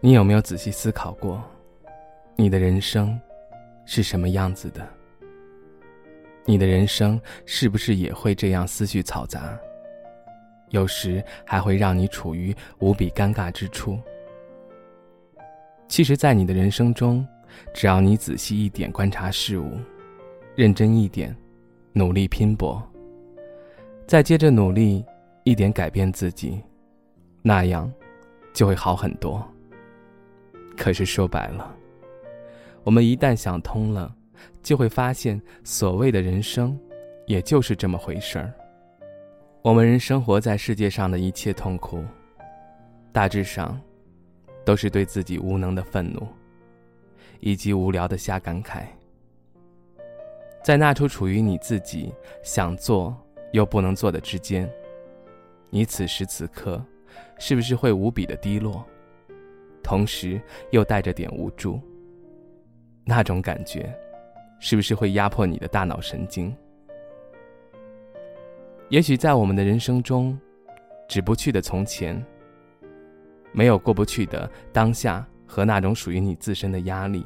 [0.00, 1.42] 你有没有仔细思考过，
[2.36, 3.20] 你的人生
[3.84, 4.86] 是什么样子的？
[6.44, 9.58] 你的人生是不是也会这样思绪嘈杂？
[10.68, 13.98] 有时还会让你处于无比尴尬之处。
[15.88, 17.26] 其实，在你的人生中，
[17.74, 19.78] 只要你仔细一点观察事物，
[20.54, 21.36] 认真一点，
[21.92, 22.80] 努力拼搏，
[24.06, 25.04] 再接着努力
[25.42, 26.62] 一点改变自己，
[27.42, 27.92] 那样
[28.52, 29.44] 就会好很多。
[30.78, 31.76] 可是说白了，
[32.84, 34.14] 我们一旦想通了，
[34.62, 36.78] 就会发现所谓的人生，
[37.26, 38.54] 也就是这么回事儿。
[39.60, 42.04] 我们人生活在世界上的一切痛苦，
[43.12, 43.78] 大致上，
[44.64, 46.24] 都是对自己无能的愤怒，
[47.40, 48.84] 以及无聊的瞎感慨。
[50.62, 53.16] 在那处处于你自己想做
[53.52, 54.70] 又不能做的之间，
[55.70, 56.80] 你此时此刻，
[57.36, 58.86] 是不是会无比的低落？
[59.88, 60.38] 同时
[60.70, 61.80] 又带着点无助。
[63.06, 63.90] 那种感觉，
[64.60, 66.54] 是不是会压迫你的大脑神经？
[68.90, 70.38] 也许在我们的人生中，
[71.08, 72.22] 止不去的从前，
[73.50, 77.24] 没有过不去的当下和那种属于你自身的压力。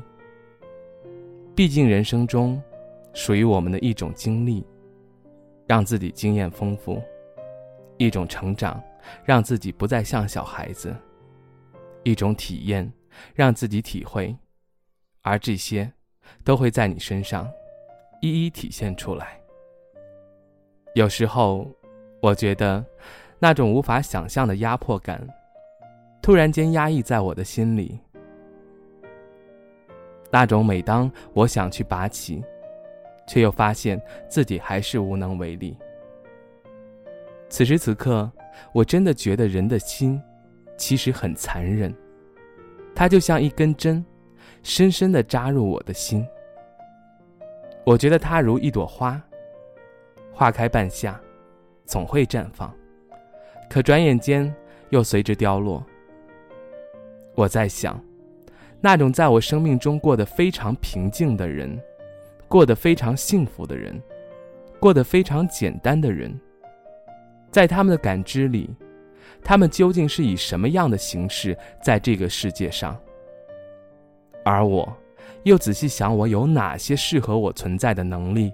[1.56, 2.62] 毕竟人生中，
[3.12, 4.64] 属于我们的一种经历，
[5.66, 7.02] 让自己经验丰富；
[7.96, 8.80] 一种成长，
[9.24, 10.94] 让自己不再像小孩子。
[12.02, 12.92] 一种体验，
[13.34, 14.36] 让自己体会，
[15.22, 15.92] 而这些，
[16.44, 17.50] 都会在你身上，
[18.20, 19.38] 一一体现出来。
[20.94, 21.70] 有时候，
[22.20, 22.84] 我觉得，
[23.38, 25.26] 那种无法想象的压迫感，
[26.20, 27.98] 突然间压抑在我的心里。
[30.30, 32.42] 那种每当我想去拔起，
[33.26, 35.76] 却又发现自己还是无能为力。
[37.48, 38.30] 此时此刻，
[38.72, 40.20] 我真的觉得人的心。
[40.82, 41.94] 其实很残忍，
[42.92, 44.04] 它就像一根针，
[44.64, 46.26] 深深的扎入我的心。
[47.84, 49.22] 我觉得它如一朵花，
[50.32, 51.20] 花开半夏，
[51.84, 52.68] 总会绽放，
[53.70, 54.52] 可转眼间
[54.90, 55.86] 又随之凋落。
[57.36, 58.02] 我在想，
[58.80, 61.80] 那种在我生命中过得非常平静的人，
[62.48, 64.02] 过得非常幸福的人，
[64.80, 66.36] 过得非常简单的人，
[67.52, 68.68] 在他们的感知里。
[69.44, 72.98] 他们究竟是以什么样的形式在这个世界上？
[74.44, 74.90] 而我，
[75.44, 78.52] 又仔细想，我有哪些适合我存在的能力？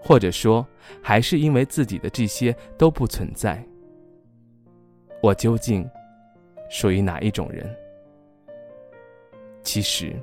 [0.00, 0.66] 或者说，
[1.02, 3.64] 还是因为自己的这些都不存在？
[5.22, 5.88] 我究竟
[6.68, 7.74] 属于哪一种人？
[9.62, 10.14] 其实，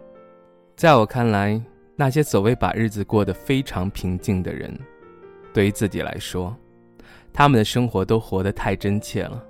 [0.76, 1.60] 在我看来，
[1.96, 4.72] 那些所谓把日子过得非常平静的人，
[5.52, 6.56] 对于自己来说，
[7.34, 9.44] 他们的生活都活得太真切了。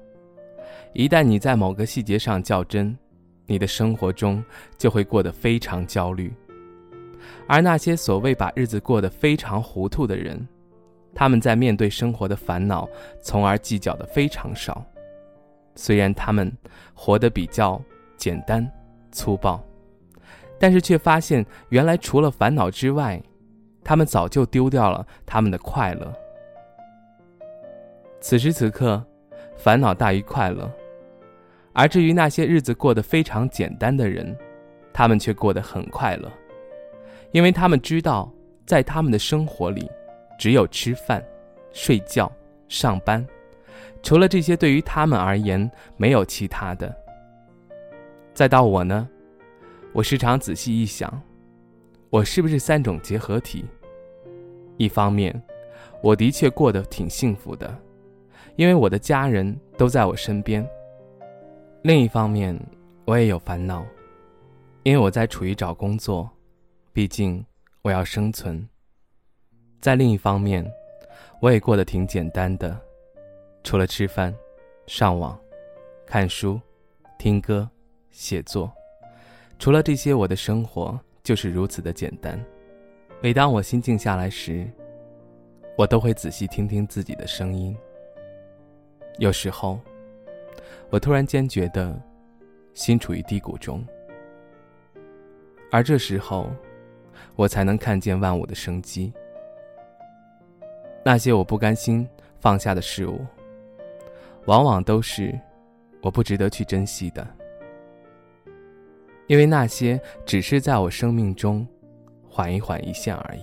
[0.93, 2.97] 一旦你在某个细节上较真，
[3.45, 4.43] 你的生活中
[4.77, 6.33] 就会过得非常焦虑。
[7.47, 10.45] 而那些所谓把日子过得非常糊涂的人，
[11.13, 12.87] 他们在面对生活的烦恼，
[13.21, 14.83] 从而计较的非常少。
[15.75, 16.51] 虽然他们
[16.93, 17.81] 活得比较
[18.17, 18.69] 简单
[19.11, 19.63] 粗暴，
[20.59, 23.21] 但是却发现原来除了烦恼之外，
[23.83, 26.13] 他们早就丢掉了他们的快乐。
[28.19, 29.03] 此时此刻，
[29.55, 30.69] 烦恼大于快乐。
[31.73, 34.35] 而至于那些日子过得非常简单的人，
[34.91, 36.31] 他们却过得很快乐，
[37.31, 38.31] 因为他们知道，
[38.65, 39.89] 在他们的生活里，
[40.37, 41.23] 只有吃饭、
[41.71, 42.31] 睡觉、
[42.67, 43.25] 上班，
[44.03, 46.93] 除了这些，对于他们而言没有其他的。
[48.33, 49.07] 再到我呢，
[49.93, 51.21] 我时常仔细一想，
[52.09, 53.63] 我是不是三种结合体？
[54.77, 55.41] 一方面，
[56.01, 57.73] 我的确过得挺幸福的，
[58.57, 60.67] 因为我的家人都在我身边。
[61.83, 62.55] 另一方面，
[63.05, 63.83] 我也有烦恼，
[64.83, 66.29] 因为我在处于找工作，
[66.93, 67.43] 毕竟
[67.81, 68.69] 我要生存。
[69.79, 70.63] 在另一方面，
[71.41, 72.79] 我也过得挺简单的，
[73.63, 74.31] 除了吃饭、
[74.85, 75.35] 上网、
[76.05, 76.61] 看书、
[77.17, 77.67] 听歌、
[78.11, 78.71] 写作，
[79.57, 82.39] 除了这些，我的生活就是如此的简单。
[83.21, 84.69] 每当我心静下来时，
[85.75, 87.75] 我都会仔细听听自己的声音。
[89.17, 89.79] 有时候。
[90.89, 91.97] 我突然间觉得，
[92.73, 93.83] 心处于低谷中，
[95.71, 96.51] 而这时候，
[97.35, 99.11] 我才能看见万物的生机。
[101.03, 102.07] 那些我不甘心
[102.39, 103.25] 放下的事物，
[104.45, 105.39] 往往都是
[106.01, 107.25] 我不值得去珍惜的，
[109.27, 111.67] 因为那些只是在我生命中
[112.29, 113.41] 缓一缓一线而已。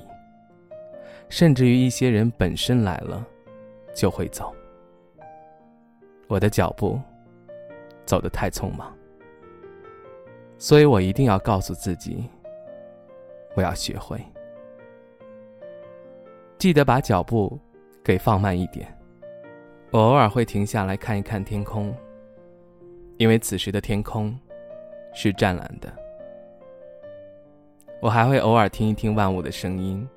[1.28, 3.26] 甚至于一些人本身来了，
[3.94, 4.54] 就会走，
[6.28, 7.00] 我的脚步。
[8.06, 8.90] 走得太匆忙，
[10.56, 12.24] 所以我一定要告诉自己，
[13.54, 14.18] 我要学会。
[16.56, 17.60] 记得把脚步
[18.02, 18.88] 给放慢一点。
[19.90, 21.94] 我偶尔会停下来看一看天空，
[23.18, 24.34] 因为此时的天空
[25.12, 25.92] 是湛蓝的。
[28.00, 30.08] 我还会偶尔听一听万物的声音，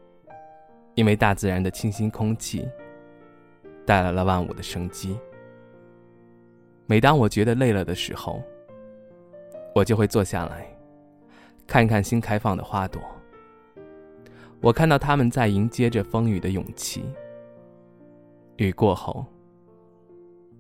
[0.95, 2.65] 因为大自然的清新空气
[3.85, 5.19] 带来了万物的生机。
[6.91, 8.43] 每当我觉得累了的时候，
[9.73, 10.67] 我就会坐下来，
[11.65, 13.01] 看看新开放的花朵。
[14.59, 17.05] 我看到他们在迎接着风雨的勇气，
[18.57, 19.25] 雨过后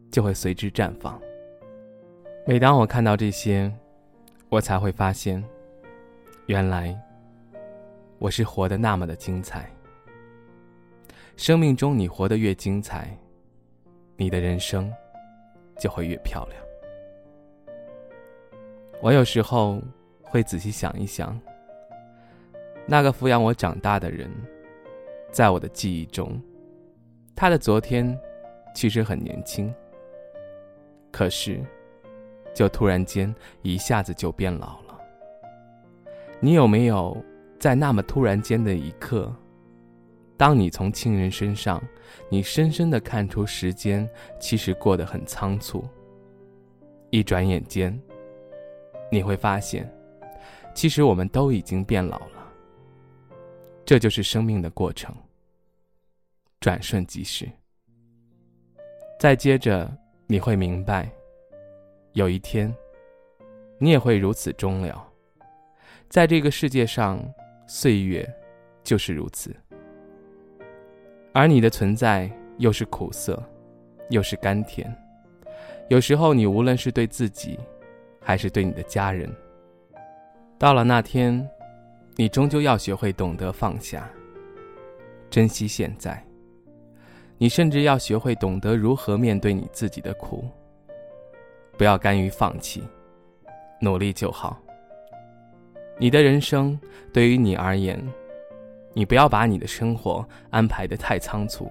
[0.09, 1.19] 就会随之绽放。
[2.47, 3.69] 每当我看到这些，
[4.47, 5.43] 我才会发现，
[6.45, 6.97] 原来
[8.19, 9.69] 我是活得那么的精彩。
[11.35, 13.19] 生命中，你活得越精彩，
[14.15, 14.89] 你的人生
[15.81, 16.63] 就会越漂亮。
[19.01, 19.81] 我有时候
[20.21, 21.37] 会仔细想一想。
[22.85, 24.29] 那个抚养我长大的人，
[25.31, 26.39] 在我的记忆中，
[27.35, 28.15] 他的昨天
[28.75, 29.73] 其实很年轻，
[31.11, 31.59] 可是，
[32.53, 33.33] 就突然间
[33.63, 34.99] 一下子就变老了。
[36.39, 37.15] 你有没有
[37.59, 39.33] 在那么突然间的一刻，
[40.41, 41.79] 当你从亲人身上，
[42.27, 44.09] 你深深的看出时间
[44.39, 45.87] 其实过得很仓促，
[47.11, 47.95] 一转眼间，
[49.11, 49.87] 你会发现，
[50.73, 52.51] 其实我们都已经变老了。
[53.85, 55.15] 这就是生命的过程，
[56.59, 57.47] 转瞬即逝。
[59.19, 59.95] 再接着，
[60.25, 61.07] 你会明白，
[62.13, 62.75] 有一天，
[63.77, 65.07] 你也会如此终了。
[66.09, 67.23] 在这个世界上，
[67.67, 68.27] 岁月
[68.83, 69.55] 就是如此。
[71.33, 73.41] 而你的存在又是苦涩，
[74.09, 74.93] 又是甘甜。
[75.89, 77.59] 有时候，你无论是对自己，
[78.19, 79.29] 还是对你的家人，
[80.57, 81.47] 到了那天。
[82.17, 84.07] 你终究要学会懂得放下，
[85.29, 86.21] 珍惜现在。
[87.37, 90.43] 你甚至要学会懂得如何面对你自己的苦。
[91.77, 92.83] 不要甘于放弃，
[93.79, 94.61] 努力就好。
[95.97, 96.77] 你的人生
[97.13, 97.97] 对于你而言，
[98.93, 101.69] 你不要把你的生活安排的太仓促、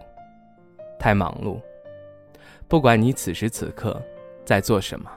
[0.99, 1.61] 太忙碌。
[2.69, 4.01] 不管你此时此刻
[4.45, 5.11] 在做什么，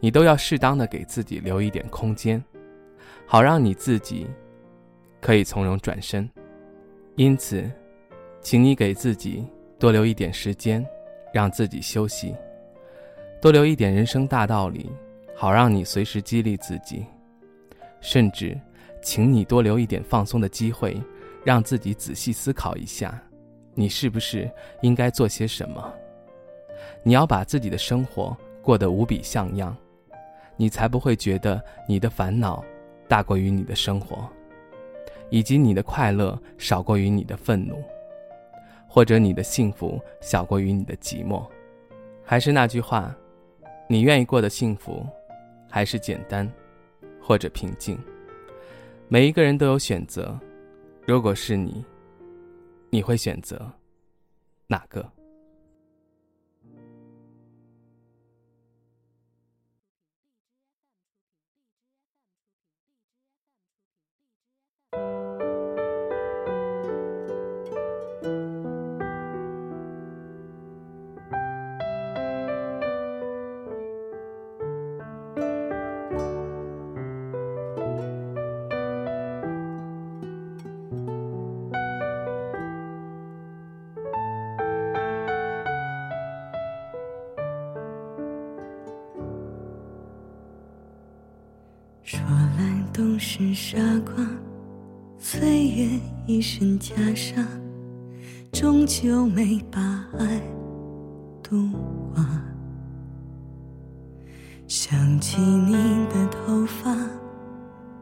[0.00, 2.42] 你都要适当的给自己留一点空间。
[3.26, 4.26] 好让你自己
[5.20, 6.28] 可以从容转身，
[7.16, 7.70] 因此，
[8.40, 9.46] 请你给自己
[9.78, 10.82] 多留一点时间，
[11.30, 12.32] 让自己休息；
[13.38, 14.90] 多留一点人生大道理，
[15.36, 17.04] 好让你随时激励自己；
[18.00, 18.58] 甚至，
[19.02, 21.00] 请你多留一点放松的机会，
[21.44, 23.20] 让自己仔细思考一下，
[23.74, 24.50] 你是不是
[24.82, 25.92] 应该做些什么？
[27.02, 29.76] 你要把自己的生活过得无比像样，
[30.56, 32.64] 你才不会觉得你的烦恼。
[33.08, 34.28] 大过于你的生活，
[35.30, 37.82] 以及你的快乐少过于你的愤怒，
[38.86, 41.42] 或者你的幸福小过于你的寂寞。
[42.22, 43.16] 还是那句话，
[43.88, 45.06] 你愿意过的幸福，
[45.70, 46.46] 还是简单，
[47.18, 47.98] 或者平静？
[49.10, 50.38] 每一个人都有选择，
[51.06, 51.82] 如果是你，
[52.90, 53.72] 你会选择
[54.66, 55.10] 哪个？
[93.30, 94.26] 是傻瓜，
[95.18, 97.44] 岁月一身袈裟，
[98.50, 99.78] 终究没把
[100.18, 100.40] 爱
[101.42, 101.68] 度
[102.14, 102.26] 化。
[104.66, 105.74] 想起你
[106.06, 106.96] 的头发，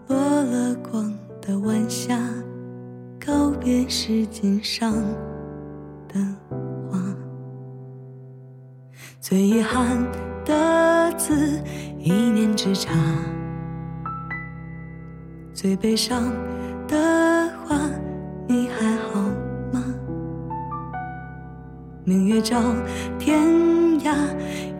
[0.06, 2.16] 落了光的晚霞，
[3.18, 4.92] 告别时间上
[6.06, 6.21] 的
[6.88, 7.02] 花，
[9.21, 10.00] 最遗憾
[10.45, 11.61] 的字，
[11.99, 12.92] 一念之差。
[15.56, 16.22] 最悲伤
[16.86, 17.80] 的话，
[18.46, 19.22] 你还好
[19.72, 19.82] 吗？
[22.04, 22.60] 明月照
[23.18, 23.40] 天
[24.00, 24.14] 涯，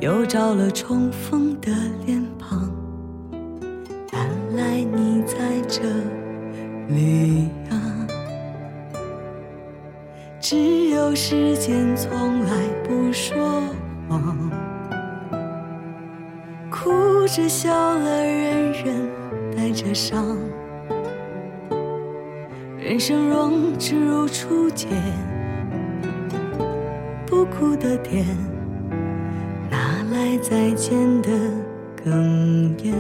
[0.01, 1.73] 又照了重逢的
[2.05, 2.71] 脸庞。
[4.13, 5.83] 原来你在这
[6.95, 8.07] 里啊！
[10.39, 12.51] 只有时间从来
[12.85, 13.63] 不说
[14.11, 14.37] 谎，
[16.71, 19.17] 哭着笑了，人人。
[19.57, 20.37] 带着伤。
[22.89, 23.51] 人生若
[23.81, 24.89] 只如初见，
[27.27, 28.25] 不哭的甜，
[29.69, 31.29] 哪来再见的
[32.05, 32.13] 哽
[32.85, 32.95] 咽？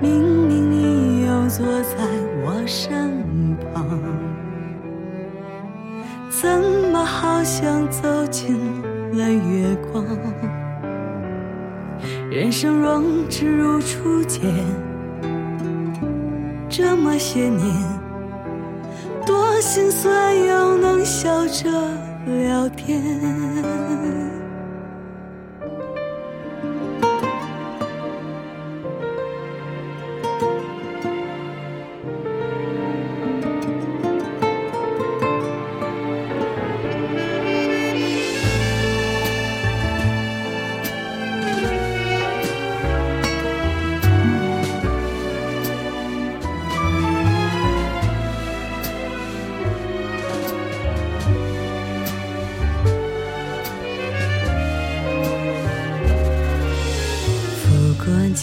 [0.00, 1.98] 明明你又坐在
[2.44, 3.84] 我身旁，
[6.30, 6.48] 怎
[6.92, 8.56] 么好像走进
[9.14, 10.06] 了月光？
[12.30, 14.87] 人生若只如初见。
[16.80, 17.60] 这么些年，
[19.26, 21.68] 多心酸又能笑着
[22.24, 23.02] 聊天。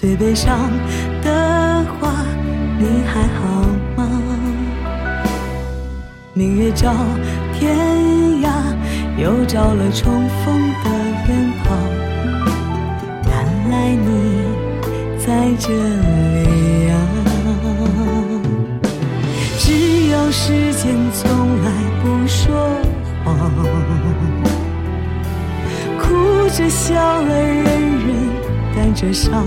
[0.00, 0.58] 最悲伤
[1.22, 2.10] 的话，
[2.78, 3.60] 你还好
[3.94, 4.08] 吗？
[6.32, 6.90] 明月照
[7.52, 7.76] 天
[8.40, 8.48] 涯，
[9.18, 10.88] 又照了重逢的
[11.26, 11.76] 脸庞。
[13.26, 13.30] 原
[13.70, 14.08] 来你
[15.18, 16.92] 在这里啊！
[19.58, 21.28] 只有时间从
[21.62, 21.70] 来
[22.02, 22.40] 不说
[23.22, 23.36] 谎，
[25.98, 28.19] 哭着笑了，人人。
[28.74, 29.44] 带着伤，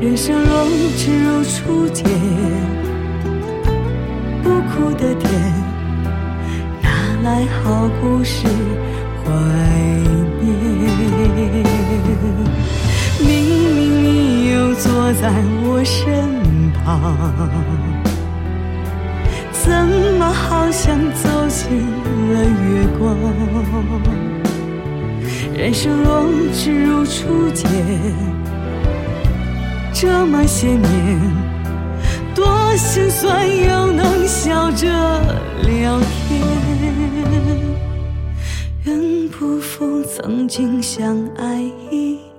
[0.00, 2.04] 人生若只如初见，
[4.42, 5.30] 不哭的甜，
[6.80, 6.88] 哪
[7.22, 8.46] 来好故事
[9.24, 9.30] 怀
[10.40, 10.44] 念？
[13.20, 13.28] 明
[13.74, 14.06] 明你
[14.50, 15.30] 又坐在
[15.62, 16.88] 我身旁，
[19.52, 19.70] 怎
[20.18, 21.66] 么好像走进
[22.32, 23.06] 了月光？
[25.56, 27.68] 人生若只如初见，
[29.92, 31.20] 这么些年，
[32.34, 34.86] 多心酸又能笑着
[35.62, 36.40] 聊天。
[38.84, 42.29] 愿不负曾经相爱一。